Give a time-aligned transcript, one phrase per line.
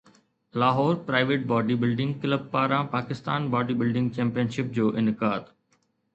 [0.61, 5.55] Lahore private body building club پاران Pakistan body building championship جو انعقاد